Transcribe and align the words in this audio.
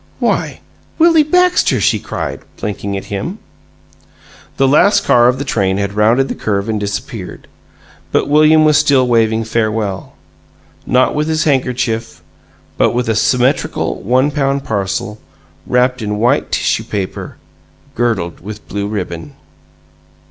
"Why, 0.17 0.61
Willie 0.97 1.21
Baxter!" 1.21 1.79
she 1.79 1.99
cried, 1.99 2.39
blinking 2.57 2.97
at 2.97 3.05
him. 3.13 3.37
The 4.57 4.67
last 4.67 5.03
car 5.05 5.27
of 5.27 5.37
the 5.37 5.45
train 5.45 5.77
had 5.77 5.93
rounded 5.93 6.27
the 6.27 6.33
curve 6.33 6.67
and 6.67 6.79
disappeared, 6.79 7.47
but 8.11 8.27
William 8.27 8.65
was 8.65 8.79
still 8.79 9.07
waving 9.07 9.43
farewell 9.43 10.13
not 10.87 11.13
with 11.13 11.27
his 11.27 11.43
handkerchief, 11.43 12.23
but 12.79 12.95
with 12.95 13.09
a 13.09 13.15
symmetrical, 13.15 14.01
one 14.01 14.31
pound 14.31 14.63
parcel, 14.63 15.19
wrapped 15.67 16.01
in 16.01 16.17
white 16.17 16.51
tissue 16.51 16.83
paper, 16.85 17.37
girdled 17.93 18.39
with 18.39 18.67
blue 18.67 18.87
ribbon. 18.87 19.35